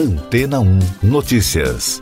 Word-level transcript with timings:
Antena 0.00 0.60
1 0.60 0.78
Notícias. 1.02 2.00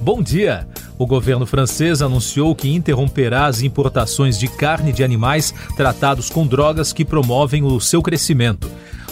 Bom 0.00 0.22
dia! 0.22 0.66
O 0.96 1.06
governo 1.06 1.44
francês 1.44 2.00
anunciou 2.00 2.54
que 2.54 2.74
interromperá 2.74 3.44
as 3.44 3.60
importações 3.60 4.38
de 4.38 4.48
carne 4.48 4.94
de 4.94 5.04
animais 5.04 5.52
tratados 5.76 6.30
com 6.30 6.46
drogas 6.46 6.90
que 6.90 7.04
promovem 7.04 7.64
o 7.64 7.78
seu 7.78 8.00
crescimento. 8.00 8.66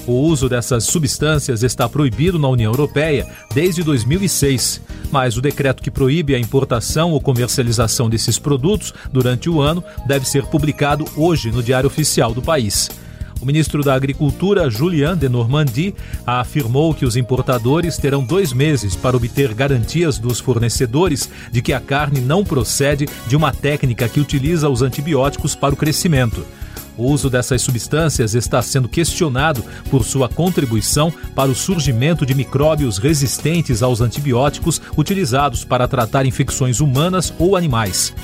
O 0.07 0.13
uso 0.13 0.49
dessas 0.49 0.85
substâncias 0.85 1.62
está 1.62 1.87
proibido 1.87 2.39
na 2.39 2.49
União 2.49 2.73
Europeia 2.73 3.27
desde 3.53 3.83
2006, 3.83 4.81
mas 5.12 5.37
o 5.37 5.43
decreto 5.43 5.83
que 5.83 5.91
proíbe 5.91 6.35
a 6.35 6.39
importação 6.39 7.11
ou 7.12 7.21
comercialização 7.21 8.09
desses 8.09 8.39
produtos 8.39 8.95
durante 9.12 9.51
o 9.51 9.61
ano 9.61 9.85
deve 10.07 10.27
ser 10.27 10.46
publicado 10.46 11.05
hoje 11.19 11.53
no 11.53 11.62
Diário 11.62 11.87
Oficial 11.87 12.33
do 12.33 12.41
país. 12.41 12.89
O 13.45 13.47
ministro 13.47 13.83
da 13.83 13.93
Agricultura, 13.93 14.71
Julien 14.71 15.14
de 15.14 15.29
Normandie, 15.29 15.95
afirmou 16.27 16.95
que 16.95 17.05
os 17.05 17.14
importadores 17.14 17.99
terão 17.99 18.25
dois 18.25 18.55
meses 18.55 18.96
para 18.96 19.18
obter 19.18 19.53
garantias 19.53 20.18
dos 20.18 20.41
fornecedores 20.41 21.29
de 21.53 21.61
que 21.61 21.75
a 21.75 21.79
carne 21.79 22.23
não 22.23 22.43
procede 22.43 23.07
de 23.27 23.37
uma 23.37 23.53
técnica 23.53 24.09
que 24.09 24.18
utiliza 24.18 24.71
os 24.71 24.81
antibióticos 24.81 25.54
para 25.54 25.75
o 25.75 25.77
crescimento. 25.77 26.43
O 26.96 27.04
uso 27.04 27.29
dessas 27.29 27.61
substâncias 27.61 28.35
está 28.35 28.63
sendo 28.63 28.89
questionado 28.89 29.63
por 29.90 30.04
sua 30.04 30.26
contribuição 30.26 31.13
para 31.35 31.51
o 31.51 31.54
surgimento 31.54 32.25
de 32.25 32.34
micróbios 32.34 32.97
resistentes 32.97 33.83
aos 33.83 34.01
antibióticos 34.01 34.81
utilizados 34.97 35.67
para 35.67 35.87
tratar 35.87 36.25
infecções 36.25 36.81
humanas 36.81 37.31
ou 37.39 37.56
animais. 37.59 38.15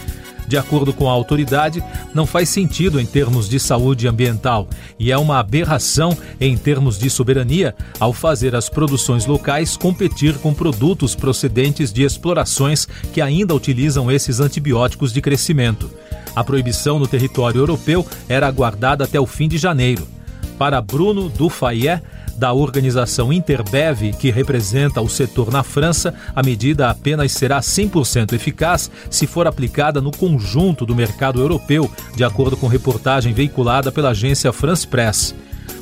De 0.50 0.58
acordo 0.58 0.92
com 0.92 1.08
a 1.08 1.12
autoridade, 1.12 1.80
não 2.12 2.26
faz 2.26 2.48
sentido 2.48 2.98
em 2.98 3.06
termos 3.06 3.48
de 3.48 3.60
saúde 3.60 4.08
ambiental 4.08 4.66
e 4.98 5.12
é 5.12 5.16
uma 5.16 5.38
aberração 5.38 6.18
em 6.40 6.56
termos 6.56 6.98
de 6.98 7.08
soberania 7.08 7.72
ao 8.00 8.12
fazer 8.12 8.56
as 8.56 8.68
produções 8.68 9.26
locais 9.26 9.76
competir 9.76 10.34
com 10.38 10.52
produtos 10.52 11.14
procedentes 11.14 11.92
de 11.92 12.02
explorações 12.02 12.84
que 13.12 13.20
ainda 13.20 13.54
utilizam 13.54 14.10
esses 14.10 14.40
antibióticos 14.40 15.12
de 15.12 15.20
crescimento. 15.20 15.88
A 16.34 16.42
proibição 16.42 16.98
no 16.98 17.06
território 17.06 17.60
europeu 17.60 18.04
era 18.28 18.48
aguardada 18.48 19.04
até 19.04 19.20
o 19.20 19.26
fim 19.26 19.46
de 19.46 19.56
janeiro. 19.56 20.04
Para 20.58 20.80
Bruno 20.80 21.28
Dufayet, 21.28 22.02
da 22.40 22.54
organização 22.54 23.30
Interbev, 23.30 24.14
que 24.18 24.30
representa 24.30 25.02
o 25.02 25.08
setor 25.10 25.52
na 25.52 25.62
França, 25.62 26.14
a 26.34 26.42
medida 26.42 26.88
apenas 26.88 27.32
será 27.32 27.60
100% 27.60 28.32
eficaz 28.32 28.90
se 29.10 29.26
for 29.26 29.46
aplicada 29.46 30.00
no 30.00 30.10
conjunto 30.10 30.86
do 30.86 30.96
mercado 30.96 31.38
europeu, 31.38 31.90
de 32.16 32.24
acordo 32.24 32.56
com 32.56 32.66
reportagem 32.66 33.34
veiculada 33.34 33.92
pela 33.92 34.08
agência 34.08 34.50
France 34.54 34.86
Press. 34.86 35.34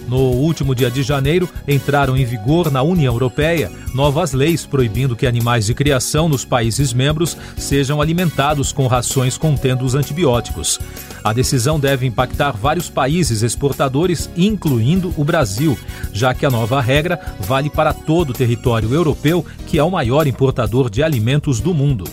No 0.09 0.17
último 0.17 0.75
dia 0.75 0.91
de 0.91 1.03
janeiro, 1.03 1.47
entraram 1.69 2.17
em 2.17 2.25
vigor 2.25 2.71
na 2.71 2.83
União 2.83 3.13
Europeia 3.13 3.71
novas 3.95 4.33
leis 4.33 4.65
proibindo 4.65 5.15
que 5.15 5.27
animais 5.27 5.67
de 5.67 5.75
criação 5.75 6.31
nos 6.31 6.47
países 6.47 6.95
membros 6.95 7.37
sejam 7.59 8.01
alimentados 8.01 8.73
com 8.73 8.87
rações 8.87 9.37
contendo 9.37 9.85
os 9.85 9.95
antibióticos. 9.95 10.81
A 11.23 11.33
decisão 11.35 11.79
deve 11.79 12.07
impactar 12.07 12.53
vários 12.53 12.89
países 12.89 13.43
exportadores, 13.43 14.31
incluindo 14.35 15.13
o 15.15 15.25
Brasil, 15.25 15.79
já 16.11 16.33
que 16.33 16.47
a 16.47 16.51
nova 16.51 16.81
regra 16.81 17.21
vale 17.41 17.69
para 17.69 17.93
todo 17.93 18.31
o 18.31 18.35
território 18.35 18.95
europeu, 18.95 19.45
que 19.67 19.79
é 19.79 19.85
o 19.85 19.91
maior 19.91 20.27
importador 20.27 20.89
de 20.89 21.03
alimentos 21.03 21.61
do 21.61 21.75
mundo. 21.75 22.05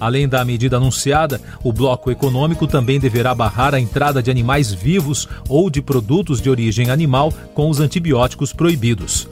Além 0.00 0.28
da 0.28 0.44
medida 0.44 0.76
anunciada, 0.76 1.40
o 1.62 1.72
bloco 1.72 2.10
econômico 2.10 2.66
também 2.66 3.00
deverá 3.00 3.34
barrar 3.34 3.74
a 3.74 3.80
entrada 3.80 4.22
de 4.22 4.30
animais 4.30 4.72
vivos 4.72 5.28
ou 5.48 5.68
de 5.68 5.82
produtos 5.82 6.40
de 6.40 6.48
origem 6.48 6.90
animal 6.90 7.32
com 7.54 7.68
os 7.68 7.80
antibióticos 7.80 8.52
proibidos. 8.52 9.28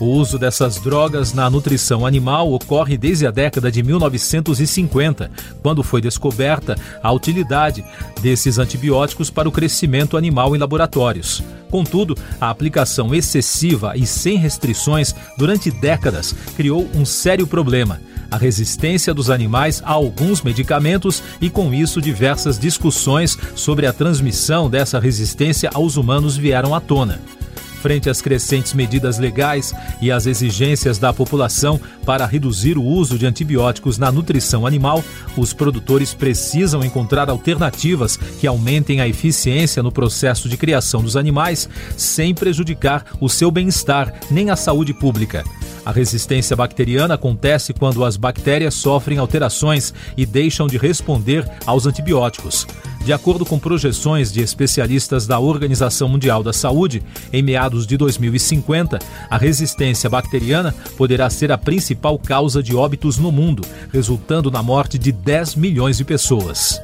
O 0.00 0.06
uso 0.06 0.38
dessas 0.38 0.80
drogas 0.80 1.34
na 1.34 1.50
nutrição 1.50 2.06
animal 2.06 2.50
ocorre 2.54 2.96
desde 2.96 3.26
a 3.26 3.30
década 3.30 3.70
de 3.70 3.82
1950, 3.82 5.30
quando 5.62 5.82
foi 5.82 6.00
descoberta 6.00 6.74
a 7.02 7.12
utilidade 7.12 7.84
desses 8.22 8.58
antibióticos 8.58 9.28
para 9.28 9.46
o 9.46 9.52
crescimento 9.52 10.16
animal 10.16 10.56
em 10.56 10.58
laboratórios. 10.58 11.42
Contudo, 11.70 12.16
a 12.40 12.48
aplicação 12.48 13.14
excessiva 13.14 13.92
e 13.94 14.06
sem 14.06 14.38
restrições 14.38 15.14
durante 15.36 15.70
décadas 15.70 16.34
criou 16.56 16.88
um 16.94 17.04
sério 17.04 17.46
problema 17.46 18.00
a 18.30 18.36
resistência 18.36 19.12
dos 19.12 19.30
animais 19.30 19.82
a 19.84 19.92
alguns 19.92 20.42
medicamentos 20.42 21.22
e, 21.40 21.50
com 21.50 21.72
isso, 21.74 22.00
diversas 22.00 22.58
discussões 22.58 23.38
sobre 23.54 23.86
a 23.86 23.92
transmissão 23.92 24.70
dessa 24.70 24.98
resistência 24.98 25.70
aos 25.72 25.96
humanos 25.96 26.36
vieram 26.36 26.74
à 26.74 26.80
tona. 26.80 27.20
Frente 27.80 28.10
às 28.10 28.20
crescentes 28.20 28.74
medidas 28.74 29.18
legais 29.18 29.74
e 30.02 30.10
às 30.10 30.26
exigências 30.26 30.98
da 30.98 31.12
população 31.12 31.80
para 32.04 32.26
reduzir 32.26 32.76
o 32.76 32.84
uso 32.84 33.18
de 33.18 33.26
antibióticos 33.26 33.96
na 33.96 34.12
nutrição 34.12 34.66
animal, 34.66 35.02
os 35.36 35.54
produtores 35.54 36.12
precisam 36.12 36.84
encontrar 36.84 37.30
alternativas 37.30 38.16
que 38.16 38.46
aumentem 38.46 39.00
a 39.00 39.08
eficiência 39.08 39.82
no 39.82 39.90
processo 39.90 40.48
de 40.48 40.56
criação 40.56 41.02
dos 41.02 41.16
animais, 41.16 41.68
sem 41.96 42.34
prejudicar 42.34 43.04
o 43.18 43.28
seu 43.28 43.50
bem-estar 43.50 44.12
nem 44.30 44.50
a 44.50 44.56
saúde 44.56 44.92
pública. 44.92 45.42
A 45.84 45.90
resistência 45.92 46.54
bacteriana 46.54 47.14
acontece 47.14 47.72
quando 47.72 48.04
as 48.04 48.16
bactérias 48.16 48.74
sofrem 48.74 49.18
alterações 49.18 49.94
e 50.16 50.26
deixam 50.26 50.66
de 50.66 50.76
responder 50.76 51.48
aos 51.64 51.86
antibióticos. 51.86 52.66
De 53.04 53.12
acordo 53.14 53.46
com 53.46 53.58
projeções 53.58 54.30
de 54.30 54.42
especialistas 54.42 55.26
da 55.26 55.38
Organização 55.38 56.08
Mundial 56.08 56.42
da 56.42 56.52
Saúde, 56.52 57.02
em 57.32 57.42
meados 57.42 57.86
de 57.86 57.96
2050, 57.96 58.98
a 59.28 59.38
resistência 59.38 60.08
bacteriana 60.08 60.74
poderá 60.96 61.30
ser 61.30 61.50
a 61.50 61.58
principal 61.58 62.18
causa 62.18 62.62
de 62.62 62.76
óbitos 62.76 63.16
no 63.16 63.32
mundo, 63.32 63.62
resultando 63.92 64.50
na 64.50 64.62
morte 64.62 64.98
de 64.98 65.12
10 65.12 65.54
milhões 65.54 65.96
de 65.96 66.04
pessoas. 66.04 66.80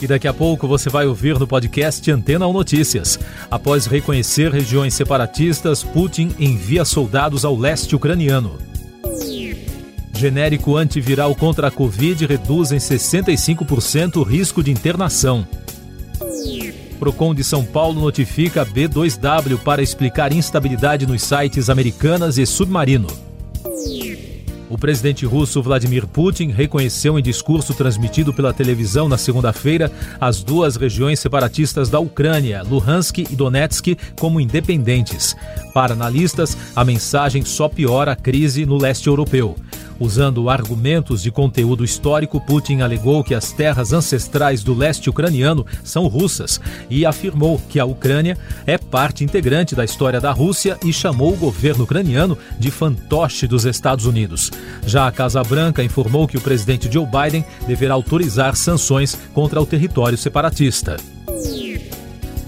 E 0.00 0.06
daqui 0.06 0.26
a 0.26 0.34
pouco 0.34 0.66
você 0.66 0.88
vai 0.90 1.06
ouvir 1.06 1.38
no 1.38 1.46
podcast 1.46 2.10
Antena 2.10 2.48
1 2.48 2.52
Notícias. 2.52 3.20
Após 3.48 3.86
reconhecer 3.86 4.50
regiões 4.50 4.94
separatistas, 4.94 5.84
Putin 5.84 6.34
envia 6.40 6.84
soldados 6.84 7.44
ao 7.44 7.56
leste 7.56 7.94
ucraniano. 7.94 8.71
Genérico 10.22 10.76
antiviral 10.76 11.34
contra 11.34 11.66
a 11.66 11.70
Covid 11.72 12.24
reduz 12.26 12.70
em 12.70 12.76
65% 12.76 14.18
o 14.18 14.22
risco 14.22 14.62
de 14.62 14.70
internação. 14.70 15.44
Procon 16.96 17.34
de 17.34 17.42
São 17.42 17.64
Paulo 17.64 18.00
notifica 18.00 18.64
B2W 18.64 19.58
para 19.58 19.82
explicar 19.82 20.32
instabilidade 20.32 21.08
nos 21.08 21.22
sites 21.22 21.68
Americanas 21.68 22.38
e 22.38 22.46
Submarino. 22.46 23.08
O 24.70 24.78
presidente 24.78 25.26
russo 25.26 25.60
Vladimir 25.60 26.06
Putin 26.06 26.50
reconheceu 26.50 27.18
em 27.18 27.22
discurso 27.22 27.74
transmitido 27.74 28.32
pela 28.32 28.54
televisão 28.54 29.08
na 29.08 29.18
segunda-feira 29.18 29.90
as 30.20 30.42
duas 30.42 30.76
regiões 30.76 31.18
separatistas 31.18 31.90
da 31.90 31.98
Ucrânia, 31.98 32.62
Luhansk 32.62 33.18
e 33.18 33.36
Donetsk, 33.36 33.98
como 34.18 34.40
independentes. 34.40 35.34
Para 35.74 35.94
analistas, 35.94 36.56
a 36.76 36.84
mensagem 36.84 37.44
só 37.44 37.68
piora 37.68 38.12
a 38.12 38.16
crise 38.16 38.64
no 38.64 38.78
leste 38.78 39.08
europeu. 39.08 39.56
Usando 40.02 40.50
argumentos 40.50 41.22
de 41.22 41.30
conteúdo 41.30 41.84
histórico, 41.84 42.40
Putin 42.40 42.80
alegou 42.80 43.22
que 43.22 43.36
as 43.36 43.52
terras 43.52 43.92
ancestrais 43.92 44.64
do 44.64 44.74
leste 44.74 45.08
ucraniano 45.08 45.64
são 45.84 46.08
russas 46.08 46.60
e 46.90 47.06
afirmou 47.06 47.62
que 47.68 47.78
a 47.78 47.84
Ucrânia 47.84 48.36
é 48.66 48.76
parte 48.76 49.22
integrante 49.22 49.76
da 49.76 49.84
história 49.84 50.20
da 50.20 50.32
Rússia 50.32 50.76
e 50.84 50.92
chamou 50.92 51.32
o 51.32 51.36
governo 51.36 51.84
ucraniano 51.84 52.36
de 52.58 52.68
fantoche 52.68 53.46
dos 53.46 53.64
Estados 53.64 54.04
Unidos. 54.04 54.50
Já 54.84 55.06
a 55.06 55.12
Casa 55.12 55.40
Branca 55.44 55.84
informou 55.84 56.26
que 56.26 56.36
o 56.36 56.40
presidente 56.40 56.92
Joe 56.92 57.06
Biden 57.06 57.44
deverá 57.68 57.94
autorizar 57.94 58.56
sanções 58.56 59.16
contra 59.32 59.62
o 59.62 59.66
território 59.66 60.18
separatista. 60.18 60.96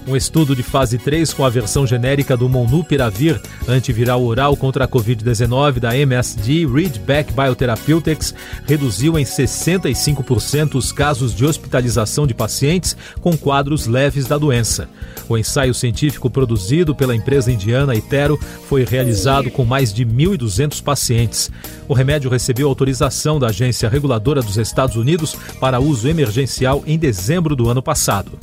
Um 0.07 0.15
estudo 0.15 0.55
de 0.55 0.61
fase 0.61 0.99
3 0.99 1.33
com 1.33 1.43
a 1.43 1.49
versão 1.49 1.87
genérica 1.87 2.37
do 2.37 2.47
Monupiravir, 2.47 3.41
antiviral 3.67 4.23
oral 4.23 4.55
contra 4.55 4.85
a 4.85 4.87
Covid-19 4.87 5.79
da 5.79 5.97
MSD 5.97 6.67
Ridgeback 6.67 7.33
Biotherapeutics, 7.33 8.35
reduziu 8.67 9.17
em 9.17 9.23
65% 9.23 10.75
os 10.75 10.91
casos 10.91 11.33
de 11.33 11.43
hospitalização 11.43 12.27
de 12.27 12.35
pacientes 12.35 12.95
com 13.19 13.35
quadros 13.35 13.87
leves 13.87 14.27
da 14.27 14.37
doença. 14.37 14.87
O 15.27 15.35
ensaio 15.39 15.73
científico 15.73 16.29
produzido 16.29 16.93
pela 16.93 17.15
empresa 17.15 17.51
indiana 17.51 17.95
Itero 17.95 18.39
foi 18.69 18.85
realizado 18.85 19.49
com 19.49 19.65
mais 19.65 19.91
de 19.91 20.05
1.200 20.05 20.83
pacientes. 20.83 21.49
O 21.87 21.95
remédio 21.95 22.29
recebeu 22.29 22.67
autorização 22.67 23.39
da 23.39 23.47
Agência 23.47 23.89
Reguladora 23.89 24.43
dos 24.43 24.57
Estados 24.57 24.97
Unidos 24.97 25.35
para 25.59 25.79
uso 25.79 26.07
emergencial 26.07 26.83
em 26.85 26.99
dezembro 26.99 27.55
do 27.55 27.67
ano 27.69 27.81
passado. 27.81 28.37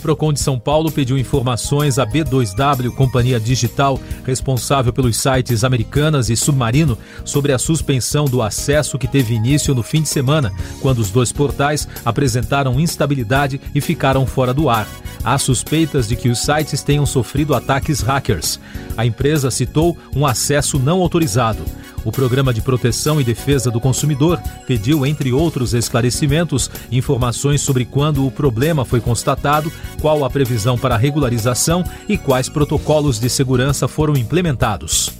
Procon 0.00 0.32
de 0.32 0.40
São 0.40 0.58
Paulo 0.58 0.90
pediu 0.90 1.18
informações 1.18 1.98
à 1.98 2.06
B2W, 2.06 2.90
companhia 2.94 3.40
digital 3.40 3.98
responsável 4.24 4.92
pelos 4.92 5.16
sites 5.16 5.64
Americanas 5.64 6.30
e 6.30 6.36
Submarino, 6.36 6.98
sobre 7.24 7.52
a 7.52 7.58
suspensão 7.58 8.26
do 8.26 8.42
acesso 8.42 8.98
que 8.98 9.08
teve 9.08 9.34
início 9.34 9.74
no 9.74 9.82
fim 9.82 10.02
de 10.02 10.08
semana, 10.08 10.52
quando 10.80 10.98
os 10.98 11.10
dois 11.10 11.32
portais 11.32 11.88
apresentaram 12.04 12.78
instabilidade 12.78 13.60
e 13.74 13.80
ficaram 13.80 14.26
fora 14.26 14.52
do 14.52 14.68
ar. 14.68 14.86
há 15.24 15.38
suspeitas 15.38 16.06
de 16.06 16.16
que 16.16 16.28
os 16.28 16.38
sites 16.38 16.82
tenham 16.82 17.06
sofrido 17.06 17.54
ataques 17.54 18.00
hackers. 18.00 18.60
A 18.96 19.06
empresa 19.06 19.50
citou 19.50 19.96
um 20.14 20.26
acesso 20.26 20.78
não 20.78 21.00
autorizado. 21.00 21.64
O 22.04 22.12
Programa 22.12 22.52
de 22.52 22.60
Proteção 22.60 23.20
e 23.20 23.24
Defesa 23.24 23.70
do 23.70 23.80
Consumidor 23.80 24.40
pediu, 24.66 25.06
entre 25.06 25.32
outros 25.32 25.72
esclarecimentos, 25.72 26.70
informações 26.92 27.62
sobre 27.62 27.84
quando 27.84 28.26
o 28.26 28.30
problema 28.30 28.84
foi 28.84 29.00
constatado, 29.00 29.72
qual 30.00 30.24
a 30.24 30.30
previsão 30.30 30.76
para 30.76 30.94
a 30.94 30.98
regularização 30.98 31.84
e 32.08 32.18
quais 32.18 32.48
protocolos 32.48 33.18
de 33.18 33.30
segurança 33.30 33.88
foram 33.88 34.16
implementados. 34.16 35.10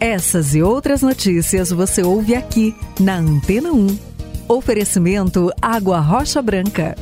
Essas 0.00 0.54
e 0.54 0.62
outras 0.62 1.02
notícias 1.02 1.70
você 1.70 2.02
ouve 2.02 2.34
aqui 2.34 2.74
na 2.98 3.18
Antena 3.18 3.70
1. 3.70 3.98
Oferecimento 4.48 5.52
Água 5.60 6.00
Rocha 6.00 6.42
Branca. 6.42 6.96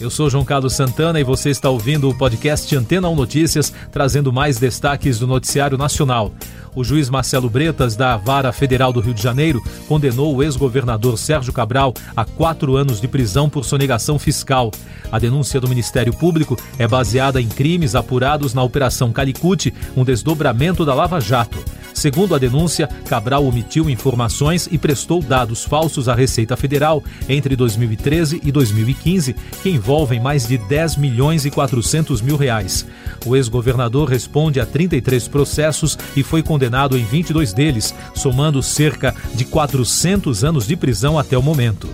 Eu 0.00 0.10
sou 0.10 0.28
João 0.28 0.44
Carlos 0.44 0.74
Santana 0.74 1.20
e 1.20 1.24
você 1.24 1.50
está 1.50 1.70
ouvindo 1.70 2.08
o 2.08 2.14
podcast 2.14 2.74
Antena 2.74 3.08
1 3.08 3.14
Notícias, 3.14 3.72
trazendo 3.92 4.32
mais 4.32 4.58
destaques 4.58 5.18
do 5.18 5.26
noticiário 5.26 5.78
nacional. 5.78 6.32
O 6.74 6.82
juiz 6.82 7.08
Marcelo 7.08 7.48
Bretas, 7.48 7.94
da 7.94 8.16
Vara 8.16 8.52
Federal 8.52 8.92
do 8.92 9.00
Rio 9.00 9.14
de 9.14 9.22
Janeiro, 9.22 9.62
condenou 9.86 10.34
o 10.34 10.42
ex-governador 10.42 11.16
Sérgio 11.16 11.52
Cabral 11.52 11.94
a 12.16 12.24
quatro 12.24 12.76
anos 12.76 13.00
de 13.00 13.06
prisão 13.06 13.48
por 13.48 13.64
sonegação 13.64 14.18
fiscal. 14.18 14.72
A 15.12 15.18
denúncia 15.18 15.60
do 15.60 15.68
Ministério 15.68 16.12
Público 16.12 16.58
é 16.78 16.88
baseada 16.88 17.40
em 17.40 17.48
crimes 17.48 17.94
apurados 17.94 18.54
na 18.54 18.62
Operação 18.62 19.12
Calicute, 19.12 19.72
um 19.96 20.04
desdobramento 20.04 20.84
da 20.84 20.94
Lava 20.94 21.20
Jato. 21.20 21.58
Segundo 21.94 22.34
a 22.34 22.38
denúncia, 22.38 22.88
Cabral 23.08 23.46
omitiu 23.46 23.88
informações 23.88 24.68
e 24.70 24.76
prestou 24.76 25.22
dados 25.22 25.64
falsos 25.64 26.08
à 26.08 26.14
Receita 26.14 26.56
Federal 26.56 27.02
entre 27.28 27.54
2013 27.54 28.40
e 28.44 28.52
2015, 28.52 29.34
que 29.62 29.70
envolvem 29.70 30.20
mais 30.20 30.46
de 30.46 30.58
10 30.58 30.96
milhões 30.96 31.46
e 31.46 31.50
400 31.50 32.20
mil 32.20 32.36
reais. 32.36 32.84
O 33.24 33.36
ex-governador 33.36 34.08
responde 34.08 34.60
a 34.60 34.66
33 34.66 35.28
processos 35.28 35.96
e 36.16 36.22
foi 36.22 36.42
condenado 36.42 36.98
em 36.98 37.04
22 37.04 37.54
deles, 37.54 37.94
somando 38.14 38.62
cerca 38.62 39.14
de 39.34 39.44
400 39.44 40.44
anos 40.44 40.66
de 40.66 40.76
prisão 40.76 41.18
até 41.18 41.38
o 41.38 41.42
momento. 41.42 41.88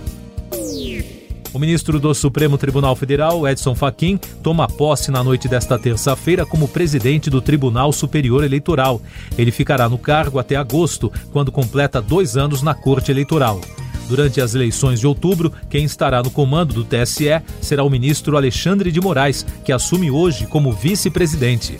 O 1.53 1.59
ministro 1.59 1.99
do 1.99 2.13
Supremo 2.13 2.57
Tribunal 2.57 2.95
Federal, 2.95 3.45
Edson 3.45 3.75
Fachin, 3.75 4.17
toma 4.41 4.69
posse 4.69 5.11
na 5.11 5.21
noite 5.21 5.49
desta 5.49 5.77
terça-feira 5.77 6.45
como 6.45 6.65
presidente 6.65 7.29
do 7.29 7.41
Tribunal 7.41 7.91
Superior 7.91 8.45
Eleitoral. 8.45 9.01
Ele 9.37 9.51
ficará 9.51 9.89
no 9.89 9.97
cargo 9.97 10.39
até 10.39 10.55
agosto, 10.55 11.11
quando 11.33 11.51
completa 11.51 12.01
dois 12.01 12.37
anos 12.37 12.61
na 12.61 12.73
Corte 12.73 13.11
Eleitoral. 13.11 13.59
Durante 14.07 14.39
as 14.39 14.55
eleições 14.55 15.01
de 15.01 15.07
outubro, 15.07 15.51
quem 15.69 15.83
estará 15.83 16.23
no 16.23 16.31
comando 16.31 16.73
do 16.73 16.85
TSE 16.85 17.41
será 17.59 17.83
o 17.83 17.89
ministro 17.89 18.37
Alexandre 18.37 18.89
de 18.89 19.01
Moraes, 19.01 19.45
que 19.65 19.73
assume 19.73 20.09
hoje 20.09 20.47
como 20.47 20.71
vice-presidente. 20.71 21.75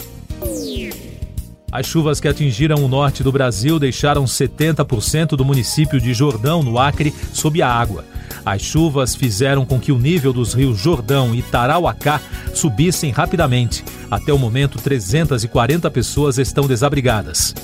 As 1.72 1.86
chuvas 1.86 2.20
que 2.20 2.28
atingiram 2.28 2.84
o 2.84 2.88
norte 2.88 3.24
do 3.24 3.32
Brasil 3.32 3.80
deixaram 3.80 4.26
70% 4.26 5.38
do 5.38 5.46
município 5.46 6.02
de 6.02 6.14
Jordão, 6.14 6.62
no 6.62 6.78
Acre, 6.78 7.14
sob 7.32 7.62
a 7.62 7.70
água. 7.70 8.04
As 8.46 8.62
chuvas 8.62 9.16
fizeram 9.16 9.66
com 9.66 9.80
que 9.80 9.92
o 9.92 9.98
nível 9.98 10.34
dos 10.34 10.54
rios 10.54 10.78
Jordão 10.78 11.34
e 11.34 11.42
Tarauacá 11.42 12.20
subissem 12.54 13.12
rapidamente. 13.12 13.86
Até 14.10 14.34
o 14.34 14.38
momento, 14.38 14.80
340 14.80 15.90
pessoas 15.90 16.38
estão 16.38 16.68
desabrigadas. 16.68 17.56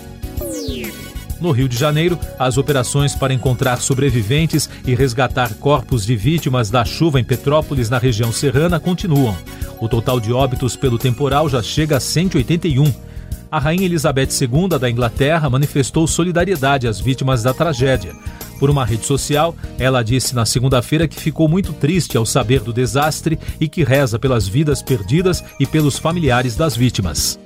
No 1.42 1.52
Rio 1.52 1.68
de 1.68 1.78
Janeiro, 1.78 2.18
as 2.40 2.58
operações 2.58 3.14
para 3.14 3.34
encontrar 3.34 3.78
sobreviventes 3.78 4.70
e 4.86 4.96
resgatar 4.96 5.54
corpos 5.56 6.06
de 6.06 6.16
vítimas 6.16 6.70
da 6.70 6.84
chuva 6.86 7.20
em 7.20 7.24
Petrópolis, 7.24 7.90
na 7.90 7.98
região 7.98 8.32
serrana, 8.32 8.80
continuam. 8.80 9.38
O 9.80 9.88
total 9.88 10.20
de 10.20 10.32
óbitos 10.34 10.76
pelo 10.76 10.98
temporal 10.98 11.48
já 11.50 11.62
chega 11.62 11.98
a 11.98 12.00
181. 12.00 13.08
A 13.50 13.60
Rainha 13.60 13.86
Elizabeth 13.86 14.30
II 14.42 14.78
da 14.80 14.90
Inglaterra 14.90 15.50
manifestou 15.50 16.06
solidariedade 16.06 16.88
às 16.88 17.00
vítimas 17.00 17.44
da 17.44 17.54
tragédia. 17.54 18.14
Por 18.60 18.70
uma 18.70 18.84
rede 18.84 19.06
social, 19.06 19.56
ela 19.80 20.04
disse 20.04 20.36
na 20.36 20.46
segunda-feira 20.46 21.08
que 21.08 21.20
ficou 21.20 21.48
muito 21.48 21.72
triste 21.74 22.18
ao 22.18 22.26
saber 22.26 22.60
do 22.60 22.74
desastre 22.74 23.40
e 23.60 23.70
que 23.70 23.84
reza 23.84 24.20
pelas 24.20 24.48
vidas 24.48 24.82
perdidas 24.82 25.44
e 25.60 25.66
pelos 25.66 25.98
familiares 25.98 26.56
das 26.56 26.76
vítimas. 26.76 27.40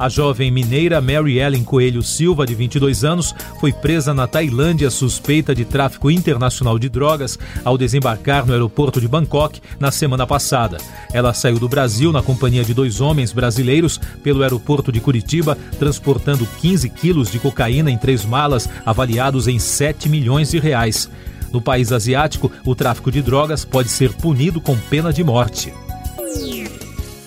A 0.00 0.08
jovem 0.08 0.50
mineira 0.50 0.98
Mary 0.98 1.38
Ellen 1.38 1.62
Coelho 1.62 2.02
Silva, 2.02 2.46
de 2.46 2.54
22 2.54 3.04
anos, 3.04 3.34
foi 3.60 3.70
presa 3.70 4.14
na 4.14 4.26
Tailândia 4.26 4.88
suspeita 4.88 5.54
de 5.54 5.62
tráfico 5.62 6.10
internacional 6.10 6.78
de 6.78 6.88
drogas 6.88 7.38
ao 7.62 7.76
desembarcar 7.76 8.46
no 8.46 8.54
aeroporto 8.54 8.98
de 8.98 9.06
Bangkok 9.06 9.60
na 9.78 9.90
semana 9.90 10.26
passada. 10.26 10.78
Ela 11.12 11.34
saiu 11.34 11.58
do 11.58 11.68
Brasil 11.68 12.12
na 12.12 12.22
companhia 12.22 12.64
de 12.64 12.72
dois 12.72 13.02
homens 13.02 13.30
brasileiros 13.30 14.00
pelo 14.22 14.42
aeroporto 14.42 14.90
de 14.90 15.00
Curitiba, 15.00 15.54
transportando 15.78 16.46
15 16.46 16.88
quilos 16.88 17.30
de 17.30 17.38
cocaína 17.38 17.90
em 17.90 17.98
três 17.98 18.24
malas 18.24 18.70
avaliados 18.86 19.48
em 19.48 19.58
7 19.58 20.08
milhões 20.08 20.50
de 20.50 20.58
reais. 20.58 21.10
No 21.52 21.60
país 21.60 21.92
asiático, 21.92 22.50
o 22.64 22.74
tráfico 22.74 23.12
de 23.12 23.20
drogas 23.20 23.66
pode 23.66 23.90
ser 23.90 24.14
punido 24.14 24.62
com 24.62 24.78
pena 24.78 25.12
de 25.12 25.22
morte. 25.22 25.74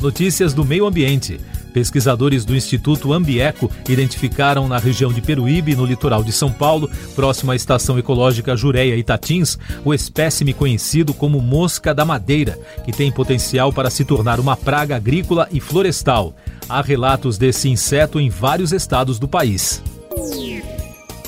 Notícias 0.02 0.56
do 0.56 0.66
meio 0.66 0.88
ambiente. 0.88 1.40
Pesquisadores 1.74 2.46
do 2.46 2.56
Instituto 2.56 3.12
Ambieco 3.12 3.70
identificaram 3.90 4.68
na 4.68 4.78
região 4.78 5.12
de 5.12 5.22
Peruíbe, 5.22 5.76
no 5.76 5.86
litoral 5.86 6.24
de 6.24 6.32
São 6.32 6.52
Paulo, 6.52 6.90
próximo 7.16 7.52
à 7.52 7.56
estação 7.56 7.98
ecológica 7.98 8.56
Jureia 8.56 8.96
Itatins, 8.96 9.58
o 9.84 9.94
espécime 9.94 10.54
conhecido 10.54 11.14
como 11.14 11.42
mosca 11.42 11.94
da 11.94 12.06
madeira, 12.06 12.60
que 12.86 12.92
tem 12.92 13.12
potencial 13.12 13.74
para 13.74 13.90
se 13.90 14.06
tornar 14.06 14.40
uma 14.40 14.56
praga 14.56 14.96
agrícola 14.96 15.48
e 15.52 15.60
florestal. 15.60 16.36
Há 16.70 16.82
relatos 16.82 17.38
desse 17.38 17.68
inseto 17.68 18.20
em 18.20 18.30
vários 18.30 18.72
estados 18.72 19.20
do 19.20 19.28
país. 19.28 19.82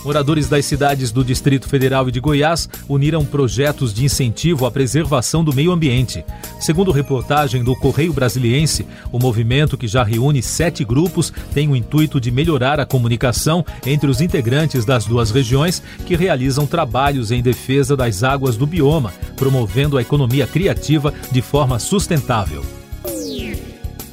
Moradores 0.05 0.47
das 0.47 0.63
cidades 0.65 1.11
do 1.11 1.25
Distrito 1.25 1.67
Federal 1.67 2.07
e 2.07 2.11
de 2.11 2.19
Goiás 2.19 2.69
uniram 2.87 3.25
projetos 3.25 3.91
de 3.91 4.05
incentivo 4.05 4.67
à 4.67 4.71
preservação 4.71 5.43
do 5.43 5.51
meio 5.51 5.71
ambiente. 5.71 6.23
Segundo 6.59 6.91
reportagem 6.91 7.63
do 7.63 7.75
Correio 7.75 8.13
Brasiliense, 8.13 8.85
o 9.11 9.17
movimento, 9.17 9.75
que 9.75 9.87
já 9.87 10.03
reúne 10.03 10.43
sete 10.43 10.85
grupos, 10.85 11.33
tem 11.55 11.67
o 11.67 11.75
intuito 11.75 12.21
de 12.21 12.29
melhorar 12.29 12.79
a 12.79 12.85
comunicação 12.85 13.65
entre 13.83 14.07
os 14.07 14.21
integrantes 14.21 14.85
das 14.85 15.05
duas 15.05 15.31
regiões 15.31 15.81
que 16.05 16.15
realizam 16.15 16.67
trabalhos 16.67 17.31
em 17.31 17.41
defesa 17.41 17.97
das 17.97 18.21
águas 18.21 18.55
do 18.55 18.67
bioma, 18.67 19.11
promovendo 19.35 19.97
a 19.97 20.03
economia 20.03 20.45
criativa 20.45 21.11
de 21.31 21.41
forma 21.41 21.79
sustentável. 21.79 22.63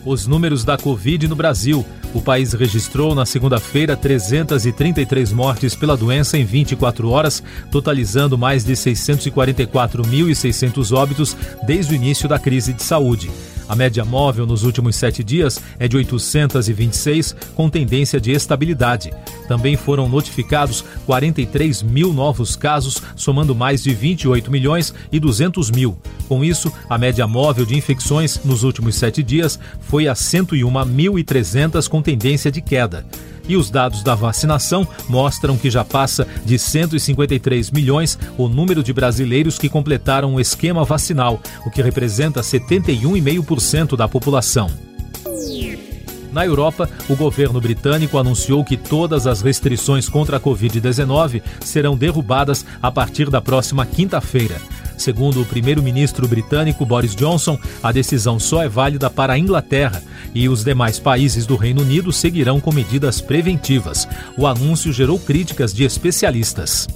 Os 0.05 0.27
números 0.27 0.65
da 0.65 0.77
Covid 0.77 1.29
no 1.29 1.37
Brasil. 1.37 1.87
O 2.13 2.21
país 2.21 2.53
registrou 2.53 3.15
na 3.15 3.25
segunda-feira 3.25 3.97
333 3.97 5.33
mortes 5.33 5.77
pela 5.77 5.97
doença 5.97 6.37
em 6.37 6.45
24 6.45 7.09
horas, 7.09 7.41
totalizando 7.71 8.37
mais 8.37 8.65
de 8.65 8.73
644.600 8.73 10.97
óbitos 10.97 11.37
desde 11.65 11.93
o 11.93 11.97
início 11.97 12.29
da 12.29 12.37
crise 12.39 12.73
de 12.73 12.83
saúde. 12.83 13.31
A 13.69 13.77
média 13.77 14.05
móvel 14.05 14.47
nos 14.47 14.65
últimos 14.65 14.97
sete 14.97 15.23
dias 15.23 15.61
é 15.79 15.89
de 15.89 15.97
826, 15.97 17.35
com 17.55 17.69
tendência 17.69 18.21
de 18.21 18.33
estabilidade. 18.33 19.13
Também 19.49 19.77
foram 19.77 20.09
notificados 20.09 20.85
43 21.07 21.83
mil 21.83 22.13
novos 22.13 22.57
casos, 22.57 23.03
somando 23.17 23.55
mais 23.55 23.83
de 23.83 23.95
28 23.95 24.51
milhões 24.51 24.95
e 25.11 25.19
200 25.19 25.71
mil. 25.71 25.97
Com 26.29 26.45
isso, 26.45 26.73
a 26.89 26.97
média 26.97 27.27
móvel 27.27 27.65
de 27.65 27.77
infecções 27.77 28.41
nos 28.45 28.63
últimos 28.63 28.95
sete 28.95 29.23
dias 29.23 29.59
foi 29.81 30.09
a 30.09 30.15
101.300, 30.15 31.89
com 31.89 32.01
tendência 32.01 32.51
de 32.51 32.61
queda. 32.61 33.07
E 33.49 33.57
os 33.57 33.71
dados 33.71 34.03
da 34.03 34.15
vacinação 34.15 34.87
mostram 35.09 35.57
que 35.57 35.71
já 35.71 35.85
passa 35.85 36.27
de 36.45 36.59
153 36.59 37.71
milhões 37.71 38.19
o 38.39 38.49
número 38.49 38.83
de 38.83 38.93
brasileiros 38.93 39.59
que 39.59 39.69
completaram 39.69 40.35
o 40.35 40.41
esquema 40.41 40.85
vacinal, 40.85 41.41
o 41.67 41.71
que 41.71 41.83
representa 41.83 42.41
71,5% 42.41 43.97
da 43.97 44.09
população. 44.09 44.71
Na 46.33 46.47
Europa, 46.47 46.89
o 47.11 47.15
governo 47.15 47.61
britânico 47.61 48.17
anunciou 48.17 48.65
que 48.65 48.77
todas 48.77 49.27
as 49.27 49.43
restrições 49.43 50.09
contra 50.09 50.39
a 50.39 50.41
Covid-19 50.41 51.43
serão 51.61 51.95
derrubadas 51.95 52.65
a 52.83 52.91
partir 52.91 53.29
da 53.29 53.41
próxima 53.41 53.85
quinta-feira. 53.85 54.57
Segundo 54.97 55.43
o 55.43 55.47
primeiro-ministro 55.47 56.27
britânico 56.29 56.87
Boris 56.87 57.15
Johnson, 57.15 57.59
a 57.83 57.93
decisão 57.93 58.39
só 58.39 58.63
é 58.63 58.69
válida 58.69 59.11
para 59.11 59.33
a 59.33 59.39
Inglaterra 59.39 60.03
e 60.35 60.49
os 60.49 60.65
demais 60.65 60.99
países 60.99 61.47
do 61.47 61.57
Reino 61.57 61.83
Unido 61.83 62.13
seguirão 62.13 62.61
com 62.61 62.73
medidas 62.73 63.21
preventivas. 63.21 64.09
O 64.37 64.47
anúncio 64.47 64.93
gerou 64.93 65.19
críticas 65.19 65.73
de 65.75 65.85
especialistas. 65.85 66.87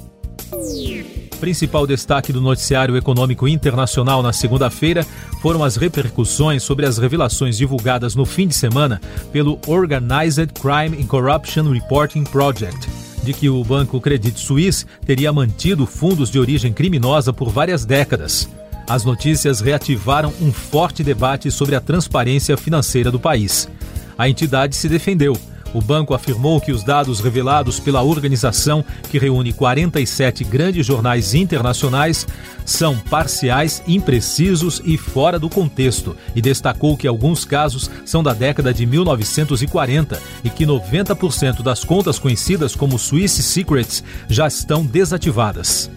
Principal 1.41 1.87
destaque 1.87 2.33
do 2.33 2.41
noticiário 2.41 2.97
econômico 2.97 3.47
internacional 3.47 4.23
na 4.23 4.33
segunda-feira 4.33 5.07
foram 5.43 5.63
as 5.63 5.77
repercussões 5.77 6.63
sobre 6.63 6.87
as 6.87 6.97
revelações 6.97 7.59
divulgadas 7.59 8.15
no 8.15 8.25
fim 8.25 8.49
de 8.49 8.55
semana 8.55 9.01
pelo 9.33 9.59
Organized 9.67 10.53
Crime 10.55 11.01
and 11.01 11.07
Corruption 11.07 11.71
Reporting 11.71 12.25
Project 12.25 12.96
de 13.27 13.33
que 13.33 13.51
o 13.51 13.65
banco 13.65 14.01
Credit 14.01 14.39
Suisse 14.39 14.87
teria 15.05 15.33
mantido 15.33 15.85
fundos 15.85 16.31
de 16.31 16.39
origem 16.39 16.73
criminosa 16.73 17.33
por 17.33 17.51
várias 17.51 17.85
décadas. 17.85 18.49
As 18.89 19.05
notícias 19.05 19.61
reativaram 19.61 20.33
um 20.41 20.53
forte 20.53 21.03
debate 21.03 21.51
sobre 21.51 21.75
a 21.75 21.81
transparência 21.81 22.57
financeira 22.57 23.11
do 23.11 23.19
país. 23.19 23.69
A 24.17 24.29
entidade 24.29 24.77
se 24.77 24.89
defendeu. 24.89 25.37
O 25.75 25.81
banco 25.81 26.15
afirmou 26.15 26.61
que 26.61 26.73
os 26.73 26.83
dados 26.83 27.21
revelados 27.21 27.79
pela 27.79 28.03
organização, 28.03 28.85
que 29.11 29.19
reúne 29.19 29.53
47 29.53 30.45
grandes 30.45 30.87
jornais 30.87 31.35
internacionais, 31.35 32.27
são 32.65 32.99
parciais, 32.99 33.83
imprecisos 33.87 34.81
e 34.85 34.97
fora 34.97 35.39
do 35.39 35.49
contexto, 35.49 36.17
e 36.35 36.41
destacou 36.41 36.97
que 36.97 37.07
alguns 37.07 37.45
casos 37.45 37.91
são 38.05 38.23
da 38.23 38.33
década 38.33 38.73
de 38.73 38.87
1940 38.87 40.21
e 40.45 40.51
que 40.51 40.67
90% 40.67 41.63
das 41.63 41.85
contas 41.85 42.19
conhecidas 42.19 42.75
como 42.75 42.99
Swiss 42.99 43.33
Secrets 43.33 44.03
já 44.29 44.47
estão 44.47 44.85
desativadas. 44.85 45.91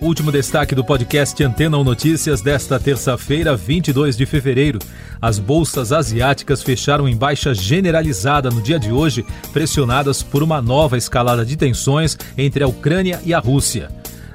Último 0.00 0.32
destaque 0.32 0.74
do 0.74 0.82
podcast 0.82 1.44
Antena 1.44 1.76
ou 1.76 1.84
Notícias 1.84 2.40
desta 2.40 2.80
terça-feira, 2.80 3.54
22 3.54 4.16
de 4.16 4.24
fevereiro. 4.24 4.78
As 5.20 5.38
bolsas 5.38 5.92
asiáticas 5.92 6.62
fecharam 6.62 7.06
em 7.06 7.14
baixa 7.14 7.52
generalizada 7.52 8.48
no 8.48 8.62
dia 8.62 8.78
de 8.78 8.90
hoje, 8.90 9.26
pressionadas 9.52 10.22
por 10.22 10.42
uma 10.42 10.62
nova 10.62 10.96
escalada 10.96 11.44
de 11.44 11.54
tensões 11.54 12.16
entre 12.38 12.64
a 12.64 12.66
Ucrânia 12.66 13.20
e 13.26 13.34
a 13.34 13.38
Rússia. 13.38 13.90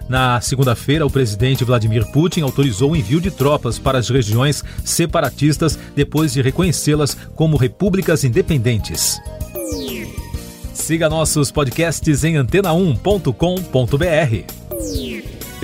Na 0.07 0.39
segunda-feira, 0.39 1.03
o 1.03 1.09
presidente 1.09 1.63
Vladimir 1.63 2.05
Putin 2.11 2.41
autorizou 2.41 2.91
o 2.91 2.95
envio 2.95 3.19
de 3.19 3.31
tropas 3.31 3.79
para 3.79 3.97
as 3.97 4.07
regiões 4.07 4.63
separatistas 4.83 5.79
depois 5.95 6.31
de 6.31 6.43
reconhecê-las 6.43 7.17
como 7.35 7.57
repúblicas 7.57 8.23
independentes. 8.23 9.19
Siga 10.75 11.09
nossos 11.09 11.49
podcasts 11.49 12.23
em 12.23 12.35
antena1.com.br. 12.35 14.54